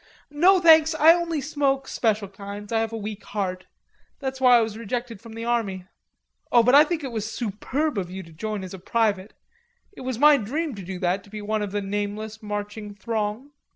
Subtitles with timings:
[0.31, 2.73] "No, thanks, I only smoke special kinds.
[2.73, 3.67] I have a weak heart.
[4.17, 5.85] That's why I was rejected from the army....
[6.51, 9.35] Oh, but I think it was superb of you to join as a private;
[9.91, 13.51] It was my dream to do that, to be one of the nameless marching throng."